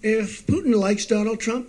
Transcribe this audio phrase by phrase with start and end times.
[0.00, 1.68] If Putin likes Donald Trump,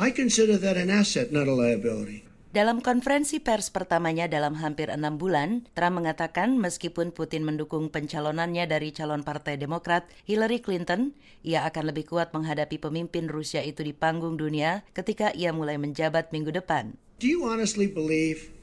[0.00, 2.24] I consider that an asset, not a liability.
[2.56, 8.96] Dalam konferensi pers pertamanya dalam hampir enam bulan, Trump mengatakan meskipun Putin mendukung pencalonannya dari
[8.96, 11.12] calon Partai Demokrat Hillary Clinton,
[11.44, 16.32] ia akan lebih kuat menghadapi pemimpin Rusia itu di panggung dunia ketika ia mulai menjabat
[16.32, 16.96] minggu depan.
[17.20, 18.53] Do you honestly believe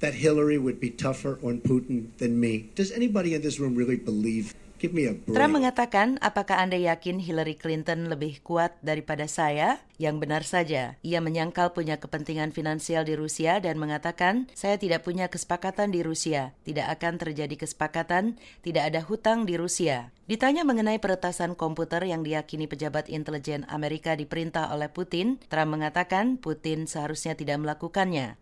[0.00, 2.72] that Hillary would be tougher on Putin than me?
[2.74, 4.54] Does anybody in this room really believe?
[4.76, 5.32] Give me a break.
[5.32, 9.80] Trump mengatakan, apakah Anda yakin Hillary Clinton lebih kuat daripada saya?
[9.96, 15.32] Yang benar saja, ia menyangkal punya kepentingan finansial di Rusia dan mengatakan, saya tidak punya
[15.32, 20.12] kesepakatan di Rusia, tidak akan terjadi kesepakatan, tidak ada hutang di Rusia.
[20.28, 26.84] Ditanya mengenai peretasan komputer yang diyakini pejabat intelijen Amerika diperintah oleh Putin, Trump mengatakan Putin
[26.84, 28.36] seharusnya tidak melakukannya.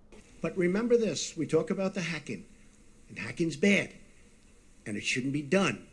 [0.44, 2.44] But remember this, we talk about the hacking,
[3.08, 3.96] and hacking's bad,
[4.84, 5.88] and it shouldn't be done.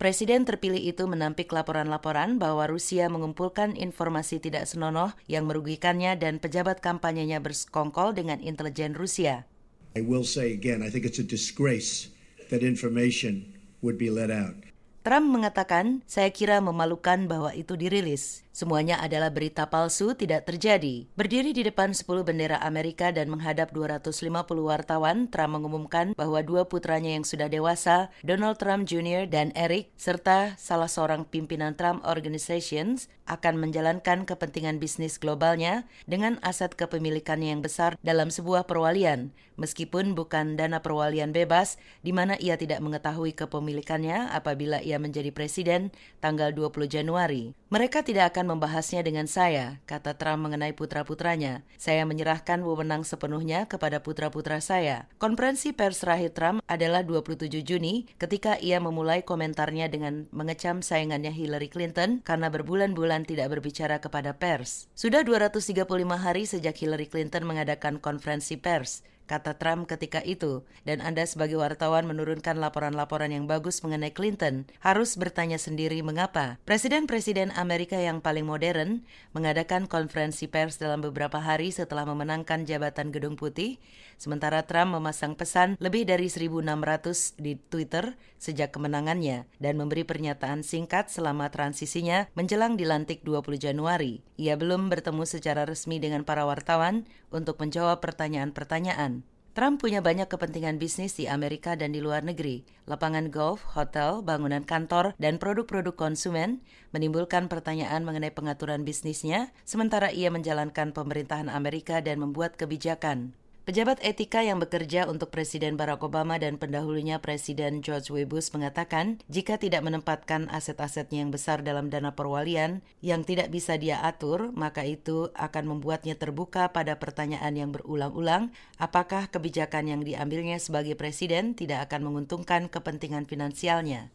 [0.00, 6.80] Presiden terpilih itu menampik laporan-laporan bahwa Rusia mengumpulkan informasi tidak senonoh yang merugikannya dan pejabat
[6.80, 9.44] kampanyenya bersekongkol dengan intelijen Rusia.
[9.92, 12.08] I will say again, I think it's a disgrace
[12.48, 13.52] that information
[13.84, 14.56] would be let out.
[15.04, 18.43] Trump mengatakan, saya kira memalukan bahwa itu dirilis.
[18.54, 21.10] Semuanya adalah berita palsu, tidak terjadi.
[21.18, 24.30] Berdiri di depan 10 bendera Amerika dan menghadap 250
[24.62, 29.26] wartawan, Trump mengumumkan bahwa dua putranya yang sudah dewasa, Donald Trump Jr.
[29.26, 36.76] dan Eric, serta salah seorang pimpinan Trump Organizations, akan menjalankan kepentingan bisnis globalnya dengan aset
[36.76, 42.84] kepemilikannya yang besar dalam sebuah perwalian, meskipun bukan dana perwalian bebas, di mana ia tidak
[42.84, 45.88] mengetahui kepemilikannya apabila ia menjadi presiden
[46.20, 47.56] tanggal 20 Januari.
[47.72, 51.64] Mereka tidak akan membahasnya dengan saya, kata Trump mengenai putra-putranya.
[51.80, 55.08] Saya menyerahkan wewenang sepenuhnya kepada putra-putra saya.
[55.16, 61.68] Konferensi pers terakhir Trump adalah 27 Juni ketika ia memulai komentarnya dengan mengecam saingannya Hillary
[61.68, 64.86] Clinton karena berbulan-bulan tidak berbicara kepada pers.
[64.92, 71.24] Sudah 235 hari sejak Hillary Clinton mengadakan konferensi pers kata Trump ketika itu, dan Anda
[71.24, 76.60] sebagai wartawan menurunkan laporan-laporan yang bagus mengenai Clinton, harus bertanya sendiri mengapa.
[76.68, 83.36] Presiden-presiden Amerika yang paling modern mengadakan konferensi pers dalam beberapa hari setelah memenangkan jabatan Gedung
[83.38, 83.80] Putih,
[84.20, 91.08] sementara Trump memasang pesan lebih dari 1.600 di Twitter sejak kemenangannya dan memberi pernyataan singkat
[91.08, 94.20] selama transisinya menjelang dilantik 20 Januari.
[94.34, 99.13] Ia belum bertemu secara resmi dengan para wartawan untuk menjawab pertanyaan-pertanyaan.
[99.54, 102.66] Trump punya banyak kepentingan bisnis di Amerika dan di luar negeri.
[102.90, 106.58] Lapangan golf, hotel, bangunan kantor, dan produk-produk konsumen
[106.90, 113.38] menimbulkan pertanyaan mengenai pengaturan bisnisnya, sementara ia menjalankan pemerintahan Amerika dan membuat kebijakan.
[113.64, 118.28] Pejabat etika yang bekerja untuk Presiden Barack Obama dan pendahulunya Presiden George W.
[118.28, 124.04] Bush mengatakan jika tidak menempatkan aset-asetnya yang besar dalam dana perwalian yang tidak bisa dia
[124.04, 130.92] atur, maka itu akan membuatnya terbuka pada pertanyaan yang berulang-ulang apakah kebijakan yang diambilnya sebagai
[130.92, 134.12] presiden tidak akan menguntungkan kepentingan finansialnya.